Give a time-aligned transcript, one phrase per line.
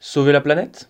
[0.00, 0.88] Sauver la planète?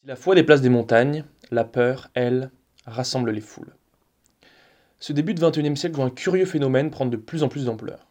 [0.00, 2.50] Si la foi déplace des montagnes, la peur, elle,
[2.84, 3.76] rassemble les foules.
[4.98, 8.08] Ce début de XXIe siècle voit un curieux phénomène prendre de plus en plus d'ampleur.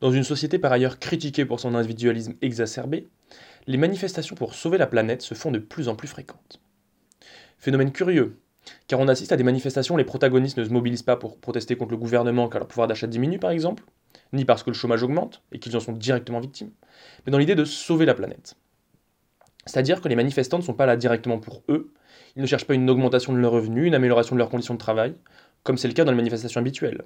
[0.00, 3.08] Dans une société par ailleurs critiquée pour son individualisme exacerbé,
[3.66, 6.60] les manifestations pour sauver la planète se font de plus en plus fréquentes.
[7.58, 8.38] Phénomène curieux,
[8.88, 11.76] car on assiste à des manifestations où les protagonistes ne se mobilisent pas pour protester
[11.76, 13.84] contre le gouvernement car leur pouvoir d'achat diminue par exemple,
[14.32, 16.70] ni parce que le chômage augmente et qu'ils en sont directement victimes,
[17.24, 18.56] mais dans l'idée de sauver la planète.
[19.66, 21.92] C'est-à-dire que les manifestants ne sont pas là directement pour eux,
[22.36, 24.78] ils ne cherchent pas une augmentation de leurs revenus, une amélioration de leurs conditions de
[24.78, 25.14] travail,
[25.62, 27.02] comme c'est le cas dans les manifestations habituelles,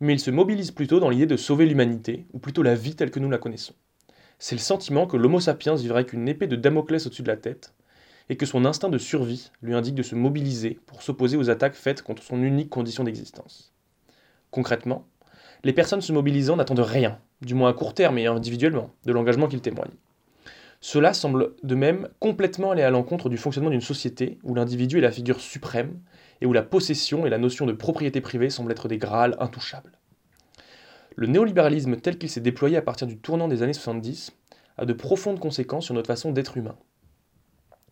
[0.00, 3.10] mais ils se mobilisent plutôt dans l'idée de sauver l'humanité, ou plutôt la vie telle
[3.10, 3.74] que nous la connaissons.
[4.38, 7.36] C'est le sentiment que l'Homo sapiens vivrait avec une épée de Damoclès au-dessus de la
[7.36, 7.74] tête,
[8.28, 11.74] et que son instinct de survie lui indique de se mobiliser pour s'opposer aux attaques
[11.74, 13.72] faites contre son unique condition d'existence.
[14.50, 15.06] Concrètement,
[15.64, 19.48] les personnes se mobilisant n'attendent rien, du moins à court terme et individuellement, de l'engagement
[19.48, 19.96] qu'ils témoignent.
[20.80, 25.02] Cela semble de même complètement aller à l'encontre du fonctionnement d'une société où l'individu est
[25.02, 25.98] la figure suprême
[26.40, 29.98] et où la possession et la notion de propriété privée semblent être des grâles intouchables.
[31.16, 34.30] Le néolibéralisme tel qu'il s'est déployé à partir du tournant des années 70
[34.76, 36.76] a de profondes conséquences sur notre façon d'être humain.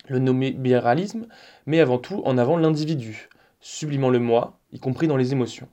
[0.09, 1.27] Le néolibéralisme
[1.67, 3.29] met avant tout en avant l'individu,
[3.61, 5.69] sublimant le moi, y compris dans les émotions.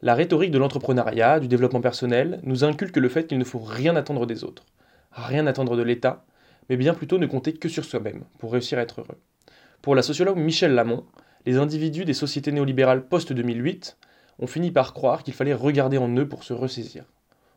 [0.00, 3.96] La rhétorique de l'entrepreneuriat, du développement personnel, nous inculque le fait qu'il ne faut rien
[3.96, 4.64] attendre des autres,
[5.12, 6.24] rien attendre de l'État,
[6.68, 9.18] mais bien plutôt ne compter que sur soi-même pour réussir à être heureux.
[9.82, 11.04] Pour la sociologue Michel Lamont,
[11.46, 13.96] les individus des sociétés néolibérales post-2008
[14.38, 17.04] ont fini par croire qu'il fallait regarder en eux pour se ressaisir.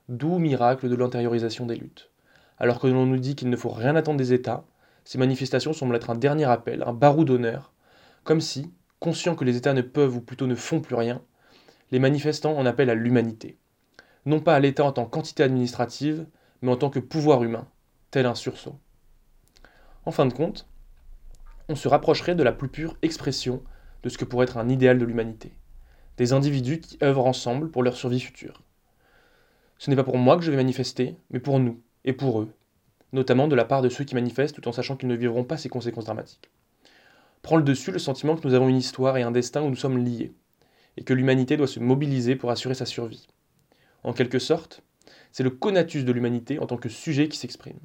[0.09, 2.11] D'où miracle de l'intériorisation des luttes.
[2.59, 4.65] Alors que l'on nous dit qu'il ne faut rien attendre des États,
[5.07, 7.71] ces manifestations semblent être un dernier appel, un barou d'honneur,
[8.25, 11.21] comme si, conscients que les États ne peuvent ou plutôt ne font plus rien,
[11.91, 13.57] les manifestants en appellent à l'humanité.
[14.25, 16.27] Non pas à l'État en tant qu'entité administrative,
[16.61, 17.69] mais en tant que pouvoir humain,
[18.11, 18.77] tel un sursaut.
[20.03, 20.67] En fin de compte,
[21.69, 23.63] on se rapprocherait de la plus pure expression
[24.03, 25.53] de ce que pourrait être un idéal de l'humanité.
[26.17, 28.61] Des individus qui œuvrent ensemble pour leur survie future.
[29.77, 32.51] Ce n'est pas pour moi que je vais manifester, mais pour nous, et pour eux,
[33.13, 35.57] notamment de la part de ceux qui manifestent tout en sachant qu'ils ne vivront pas
[35.57, 36.49] ces conséquences dramatiques.
[37.41, 39.75] Prend le dessus le sentiment que nous avons une histoire et un destin où nous
[39.75, 40.33] sommes liés,
[40.97, 43.27] et que l'humanité doit se mobiliser pour assurer sa survie.
[44.03, 44.81] En quelque sorte,
[45.31, 47.79] c'est le conatus de l'humanité en tant que sujet qui s'exprime.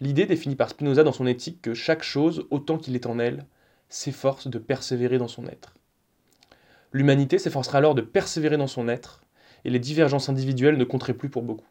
[0.00, 3.46] L'idée définie par Spinoza dans son éthique que chaque chose, autant qu'il est en elle,
[3.88, 5.74] s'efforce de persévérer dans son être.
[6.92, 9.22] L'humanité s'efforcera alors de persévérer dans son être,
[9.64, 11.66] et les divergences individuelles ne compteraient plus pour beaucoup,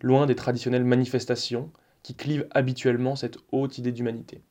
[0.00, 1.70] loin des traditionnelles manifestations
[2.04, 4.42] qui clivent habituellement cette haute idée d'humanité.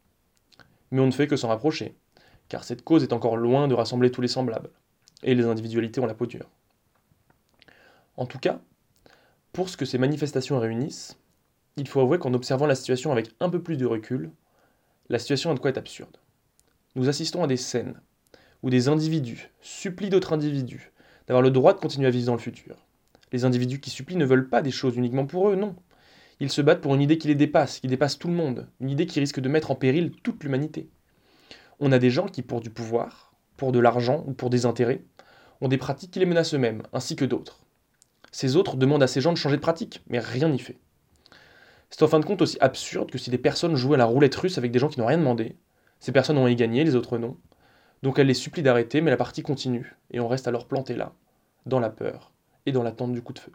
[0.92, 1.96] Mais on ne fait que s'en rapprocher,
[2.50, 4.72] car cette cause est encore loin de rassembler tous les semblables,
[5.22, 6.50] et les individualités ont la peau dure.
[8.18, 8.60] En tout cas,
[9.54, 11.18] pour ce que ces manifestations réunissent,
[11.78, 14.32] il faut avouer qu'en observant la situation avec un peu plus de recul,
[15.10, 16.18] la situation a de quoi être absurde.
[16.96, 18.02] Nous assistons à des scènes
[18.64, 20.92] où des individus supplient d'autres individus
[21.28, 22.76] d'avoir le droit de continuer à vivre dans le futur.
[23.32, 25.76] Les individus qui supplient ne veulent pas des choses uniquement pour eux, non.
[26.44, 28.90] Ils se battent pour une idée qui les dépasse, qui dépasse tout le monde, une
[28.90, 30.90] idée qui risque de mettre en péril toute l'humanité.
[31.80, 35.06] On a des gens qui, pour du pouvoir, pour de l'argent ou pour des intérêts,
[35.62, 37.64] ont des pratiques qui les menacent eux-mêmes, ainsi que d'autres.
[38.34, 40.82] Ces autres demandent à ces gens de changer de pratique, mais rien n'y fait.
[41.90, 44.36] C'est en fin de compte aussi absurde que si des personnes jouent à la roulette
[44.36, 45.56] russe avec des gens qui n'ont rien demandé,
[46.02, 47.38] ces personnes ont y gagné, les autres non.
[48.02, 51.14] Donc elles les supplient d'arrêter, mais la partie continue, et on reste alors planté là,
[51.66, 52.34] dans la peur
[52.66, 53.54] et dans l'attente du coup de feu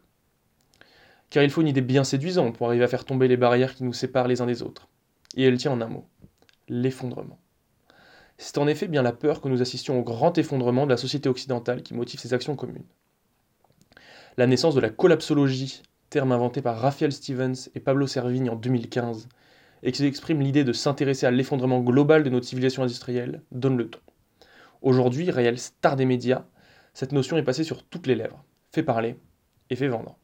[1.31, 3.85] car il faut une idée bien séduisante pour arriver à faire tomber les barrières qui
[3.85, 4.89] nous séparent les uns des autres.
[5.37, 6.07] Et elle tient en un mot,
[6.69, 7.39] l'effondrement.
[8.39, 11.29] C'est en effet bien la peur que nous assistions au grand effondrement de la société
[11.29, 12.85] occidentale qui motive ces actions communes.
[14.37, 19.29] La naissance de la collapsologie, terme inventé par Raphael Stevens et Pablo Servigne en 2015,
[19.83, 23.91] et qui exprime l'idée de s'intéresser à l'effondrement global de notre civilisation industrielle, donne le
[23.91, 24.01] ton.
[24.83, 26.45] Aujourd'hui, réelle star des médias,
[26.95, 29.17] cette notion est passée sur toutes les lèvres, fait parler
[29.71, 30.17] et fait vendre.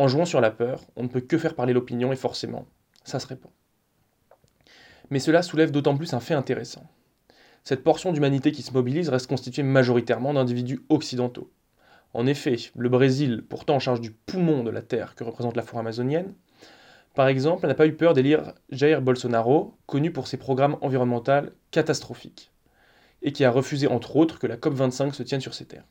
[0.00, 2.64] En jouant sur la peur, on ne peut que faire parler l'opinion et forcément,
[3.04, 3.52] ça se répand.
[5.10, 6.86] Mais cela soulève d'autant plus un fait intéressant.
[7.64, 11.52] Cette portion d'humanité qui se mobilise reste constituée majoritairement d'individus occidentaux.
[12.14, 15.62] En effet, le Brésil, pourtant en charge du poumon de la Terre que représente la
[15.62, 16.32] forêt amazonienne,
[17.14, 22.52] par exemple, n'a pas eu peur d'élire Jair Bolsonaro, connu pour ses programmes environnementaux catastrophiques,
[23.20, 25.84] et qui a refusé entre autres que la COP25 se tienne sur ces terres.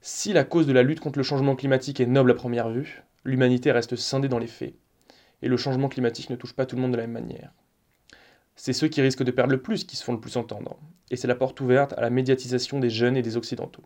[0.00, 3.02] Si la cause de la lutte contre le changement climatique est noble à première vue,
[3.24, 4.74] l'humanité reste scindée dans les faits,
[5.42, 7.52] et le changement climatique ne touche pas tout le monde de la même manière.
[8.54, 10.78] C'est ceux qui risquent de perdre le plus qui se font le plus entendre,
[11.10, 13.84] et c'est la porte ouverte à la médiatisation des jeunes et des occidentaux.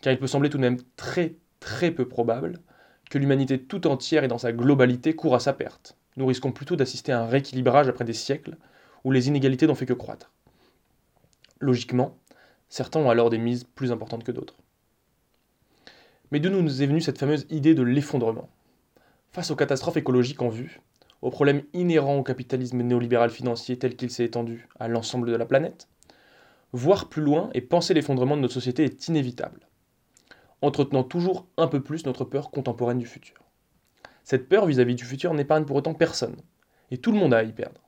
[0.00, 2.58] car il peut sembler tout de même très très peu probable
[3.10, 5.96] que l'humanité tout entière et dans sa globalité court à sa perte.
[6.16, 8.56] Nous risquons plutôt d'assister à un rééquilibrage après des siècles
[9.04, 10.32] où les inégalités n'ont fait que croître.
[11.60, 12.18] Logiquement,
[12.68, 14.56] certains ont alors des mises plus importantes que d'autres.
[16.30, 18.48] Mais d'où nous est venue cette fameuse idée de l'effondrement?
[19.32, 20.80] Face aux catastrophes écologiques en vue,
[21.22, 25.44] aux problèmes inhérents au capitalisme néolibéral financier tel qu'il s'est étendu à l'ensemble de la
[25.44, 25.88] planète,
[26.72, 29.66] voir plus loin et penser l'effondrement de notre société est inévitable,
[30.62, 33.36] entretenant toujours un peu plus notre peur contemporaine du futur.
[34.22, 36.36] Cette peur vis-à-vis du futur n'épargne pour autant personne,
[36.92, 37.80] et tout le monde a à y perdre.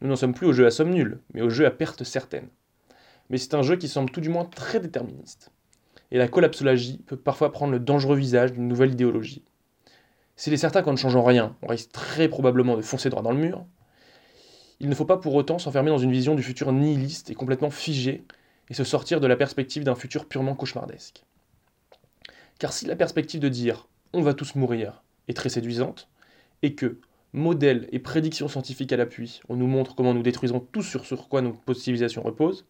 [0.00, 2.48] Nous n'en sommes plus au jeu à somme nulle, mais au jeu à perte certaine.
[3.30, 5.50] Mais c'est un jeu qui semble tout du moins très déterministe.
[6.14, 9.42] Et la collapsologie peut parfois prendre le dangereux visage d'une nouvelle idéologie.
[10.36, 13.32] S'il est certain qu'en ne changeant rien, on risque très probablement de foncer droit dans
[13.32, 13.66] le mur,
[14.78, 17.70] il ne faut pas pour autant s'enfermer dans une vision du futur nihiliste et complètement
[17.70, 18.24] figée,
[18.70, 21.24] et se sortir de la perspective d'un futur purement cauchemardesque.
[22.60, 26.08] Car si la perspective de dire on va tous mourir est très séduisante,
[26.62, 27.00] et que,
[27.32, 31.28] modèles et prédictions scientifiques à l'appui, on nous montre comment nous détruisons tout sur, sur
[31.28, 32.66] quoi notre civilisation repose,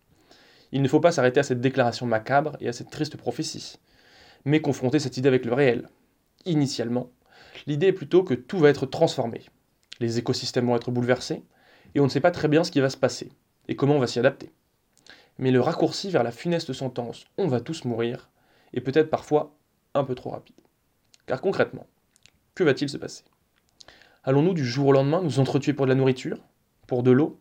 [0.75, 3.79] il ne faut pas s'arrêter à cette déclaration macabre et à cette triste prophétie,
[4.45, 5.89] mais confronter cette idée avec le réel.
[6.47, 7.11] Initialement,
[7.69, 9.43] l'idée est plutôt que tout va être transformé.
[10.01, 11.45] Les écosystèmes vont être bouleversés,
[11.95, 13.31] et on ne sait pas très bien ce qui va se passer,
[13.69, 14.53] et comment on va s'y adapter.
[15.39, 18.29] Mais le raccourci vers la funeste sentence on va tous mourir
[18.73, 19.57] est peut-être parfois
[19.95, 20.57] un peu trop rapide.
[21.27, 21.87] Car concrètement,
[22.57, 23.23] que va-t-il se passer?
[24.25, 26.39] Allons-nous du jour au lendemain nous entretuer pour de la nourriture?
[26.89, 27.41] Pour de l'eau?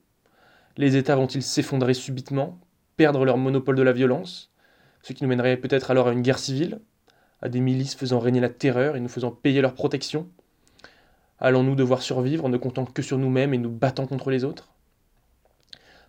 [0.78, 2.60] Les États vont-ils s'effondrer subitement?
[2.96, 4.52] Perdre leur monopole de la violence
[5.02, 6.80] Ce qui nous mènerait peut-être alors à une guerre civile
[7.42, 10.30] À des milices faisant régner la terreur et nous faisant payer leur protection
[11.40, 14.74] Allons-nous devoir survivre en ne comptant que sur nous-mêmes et nous battant contre les autres?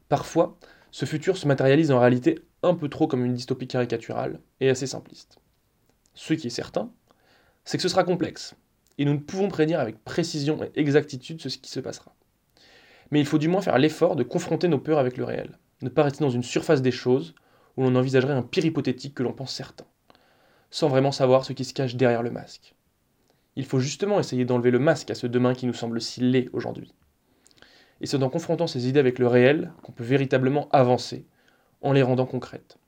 [0.08, 0.58] Parfois,
[0.92, 4.86] ce futur se matérialise en réalité un peu trop comme une dystopie caricaturale et assez
[4.86, 5.38] simpliste.
[6.14, 6.90] Ce qui est certain,
[7.64, 8.54] c'est que ce sera complexe,
[8.98, 12.14] et nous ne pouvons prédire avec précision et exactitude ce qui se passera.
[13.10, 15.88] Mais il faut du moins faire l'effort de confronter nos peurs avec le réel, ne
[15.88, 17.34] pas rester dans une surface des choses
[17.76, 19.84] où l'on envisagerait un pire hypothétique que l'on pense certain,
[20.70, 22.74] sans vraiment savoir ce qui se cache derrière le masque.
[23.56, 26.50] Il faut justement essayer d'enlever le masque à ce demain qui nous semble si laid
[26.52, 26.92] aujourd'hui.
[28.00, 31.26] Et c'est en confrontant ces idées avec le réel qu'on peut véritablement avancer,
[31.82, 32.78] en les rendant concrètes.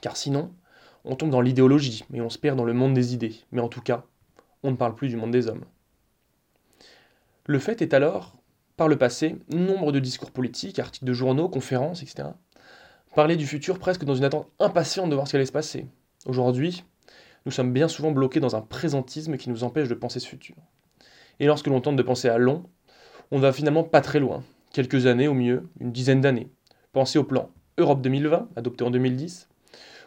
[0.00, 0.52] Car sinon,
[1.04, 3.68] on tombe dans l'idéologie, mais on se perd dans le monde des idées, mais en
[3.68, 4.04] tout cas,
[4.62, 5.64] on ne parle plus du monde des hommes.
[7.46, 8.36] Le fait est alors,
[8.76, 12.28] par le passé, nombre de discours politiques, articles de journaux, conférences, etc.,
[13.14, 15.86] parlaient du futur presque dans une attente impatiente de voir ce qui allait se passer.
[16.26, 16.84] Aujourd'hui,
[17.46, 20.56] nous sommes bien souvent bloqués dans un présentisme qui nous empêche de penser ce futur.
[21.38, 22.64] Et lorsque l'on tente de penser à long,
[23.30, 24.42] on ne va finalement pas très loin,
[24.72, 26.48] quelques années au mieux, une dizaine d'années.
[26.92, 29.48] Pensez au plan Europe 2020, adopté en 2010,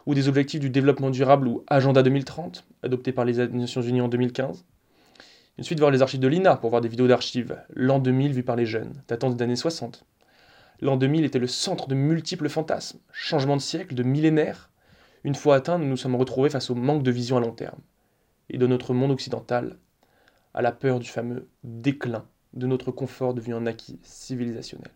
[0.06, 4.08] ou des objectifs du développement durable ou Agenda 2030, adopté par les Nations Unies en
[4.08, 4.66] 2015.
[5.60, 8.56] Ensuite, voir les archives de l'INA pour voir des vidéos d'archives, l'an 2000 vu par
[8.56, 10.06] les jeunes, datant des années 60.
[10.82, 14.70] L'an 2000 était le centre de multiples fantasmes, changement de siècle, de millénaires,
[15.24, 17.80] une fois atteints, nous nous sommes retrouvés face au manque de vision à long terme,
[18.50, 19.78] et de notre monde occidental,
[20.54, 24.92] à la peur du fameux déclin de notre confort devenu un acquis civilisationnel.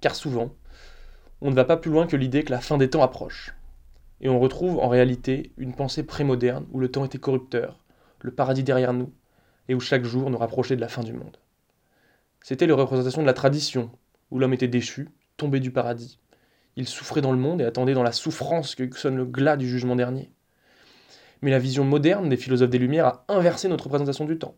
[0.00, 0.50] Car souvent,
[1.40, 3.54] on ne va pas plus loin que l'idée que la fin des temps approche,
[4.20, 7.79] et on retrouve en réalité une pensée prémoderne où le temps était corrupteur,
[8.22, 9.12] le paradis derrière nous,
[9.68, 11.36] et où chaque jour nous rapprochait de la fin du monde.
[12.42, 13.90] C'était la représentation de la tradition,
[14.30, 16.18] où l'homme était déchu, tombé du paradis,
[16.76, 19.68] il souffrait dans le monde et attendait dans la souffrance que sonne le glas du
[19.68, 20.32] jugement dernier.
[21.42, 24.56] Mais la vision moderne des philosophes des Lumières a inversé notre représentation du temps.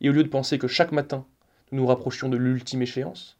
[0.00, 1.26] Et au lieu de penser que chaque matin
[1.72, 3.38] nous nous rapprochions de l'ultime échéance,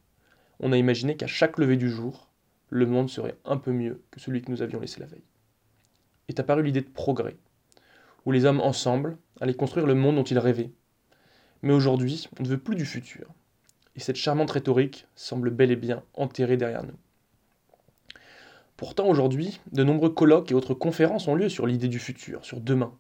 [0.61, 2.31] on a imaginé qu'à chaque lever du jour,
[2.71, 5.23] le monde serait un peu mieux que celui que nous avions laissé la veille.
[6.29, 7.37] Est apparue l'idée de progrès,
[8.27, 10.73] où les hommes ensemble allaient construire le monde dont ils rêvaient.
[11.63, 13.27] Mais aujourd'hui, on ne veut plus du futur,
[13.95, 16.97] et cette charmante rhétorique semble bel et bien enterrée derrière nous.
[18.77, 22.61] Pourtant, aujourd'hui, de nombreux colloques et autres conférences ont lieu sur l'idée du futur, sur
[22.61, 22.93] demain.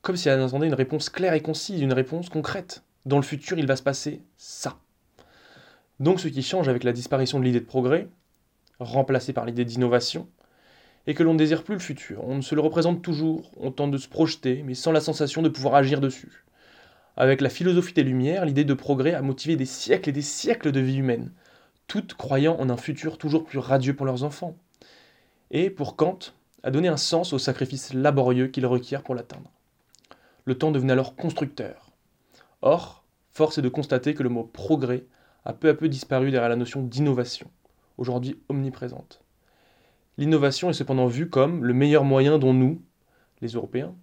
[0.00, 2.84] Comme si elle attendait une réponse claire et concise, une réponse concrète.
[3.04, 4.78] Dans le futur, il va se passer ça.
[5.98, 8.08] Donc ce qui change avec la disparition de l'idée de progrès,
[8.78, 10.28] remplacée par l'idée d'innovation,
[11.08, 12.22] est que l'on ne désire plus le futur.
[12.22, 15.48] On se le représente toujours, on tente de se projeter, mais sans la sensation de
[15.48, 16.44] pouvoir agir dessus.
[17.16, 20.70] Avec la philosophie des Lumières, l'idée de progrès a motivé des siècles et des siècles
[20.70, 21.32] de vie humaine,
[21.86, 24.58] toutes croyant en un futur toujours plus radieux pour leurs enfants
[25.50, 26.18] et, pour Kant,
[26.62, 29.50] a donné un sens au sacrifice laborieux qu'il requiert pour l'atteindre.
[30.44, 31.90] Le temps devenait alors constructeur.
[32.60, 35.06] Or, force est de constater que le mot progrès
[35.46, 37.50] a peu à peu disparu derrière la notion d'innovation,
[37.96, 39.22] aujourd'hui omniprésente.
[40.18, 42.82] L'innovation est cependant vue comme le meilleur moyen dont nous,
[43.40, 43.94] les Européens,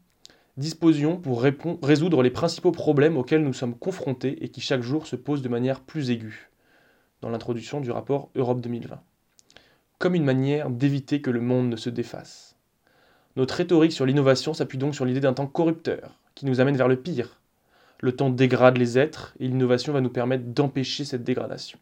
[0.55, 5.17] disposions pour résoudre les principaux problèmes auxquels nous sommes confrontés et qui chaque jour se
[5.17, 6.49] posent de manière plus aiguë,
[7.19, 9.01] dans l'introduction du rapport Europe 2020,
[9.99, 12.55] comme une manière d'éviter que le monde ne se défasse.
[13.35, 16.87] Notre rhétorique sur l'innovation s'appuie donc sur l'idée d'un temps corrupteur, qui nous amène vers
[16.87, 17.41] le pire.
[17.99, 21.77] Le temps dégrade les êtres, et l'innovation va nous permettre d'empêcher cette dégradation.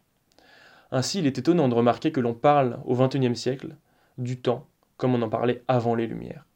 [0.90, 3.76] Ainsi, il est étonnant de remarquer que l'on parle au XXIe siècle
[4.18, 4.66] du temps
[4.96, 6.46] comme on en parlait avant les Lumières.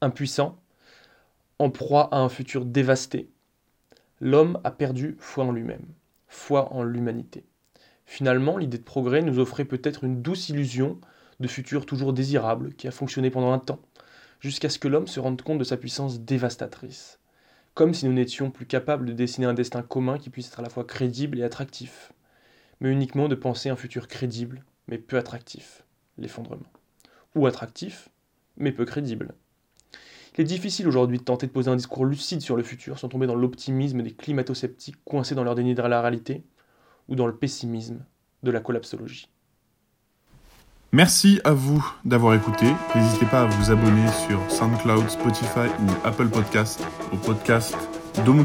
[0.00, 0.60] Impuissant,
[1.58, 3.28] en proie à un futur dévasté,
[4.20, 5.86] l'homme a perdu foi en lui-même,
[6.28, 7.44] foi en l'humanité.
[8.06, 11.00] Finalement, l'idée de progrès nous offrait peut-être une douce illusion
[11.40, 13.80] de futur toujours désirable qui a fonctionné pendant un temps,
[14.40, 17.18] jusqu'à ce que l'homme se rende compte de sa puissance dévastatrice,
[17.74, 20.62] comme si nous n'étions plus capables de dessiner un destin commun qui puisse être à
[20.62, 22.12] la fois crédible et attractif,
[22.80, 25.84] mais uniquement de penser un futur crédible, mais peu attractif,
[26.18, 26.66] l'effondrement.
[27.34, 28.08] Ou attractif,
[28.56, 29.34] mais peu crédible.
[30.38, 33.08] Il est difficile aujourd'hui de tenter de poser un discours lucide sur le futur sans
[33.08, 36.44] tomber dans l'optimisme des climato-sceptiques coincés dans leur déni de la réalité
[37.08, 38.04] ou dans le pessimisme
[38.44, 39.28] de la collapsologie.
[40.92, 42.66] Merci à vous d'avoir écouté.
[42.94, 46.82] N'hésitez pas à vous abonner sur SoundCloud, Spotify ou Apple Podcast
[47.12, 47.76] au podcast
[48.24, 48.44] d'Homo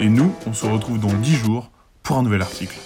[0.00, 1.70] Et nous, on se retrouve dans 10 jours
[2.02, 2.78] pour un nouvel article.